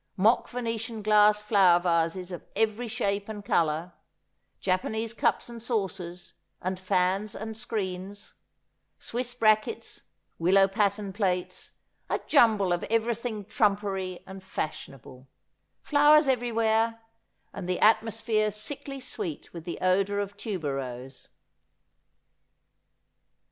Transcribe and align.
Mock 0.17 0.49
Venetian 0.49 1.03
glass 1.03 1.43
flower 1.43 1.79
vases 1.79 2.31
of 2.31 2.43
every 2.55 2.87
shape 2.87 3.29
and 3.29 3.45
colour; 3.45 3.93
Japanese 4.59 5.13
cups 5.13 5.47
and 5.47 5.61
saucers, 5.61 6.33
and 6.59 6.79
fans 6.79 7.35
and 7.35 7.55
screens; 7.55 8.33
Swiss 8.97 9.35
brackets; 9.35 10.01
willow 10.39 10.67
pattern 10.67 11.13
plates; 11.13 11.73
a 12.09 12.19
jumble 12.25 12.73
of 12.73 12.83
everything 12.85 13.45
trumpery 13.45 14.23
and 14.25 14.41
fashionable; 14.43 15.27
flowers 15.83 16.27
everywhere, 16.27 17.01
and 17.53 17.69
the 17.69 17.79
atmosphere 17.79 18.49
sickly 18.49 18.99
sweet 18.99 19.53
with 19.53 19.65
the 19.65 19.77
odour 19.81 20.17
of 20.17 20.35
tuberose. 20.35 21.27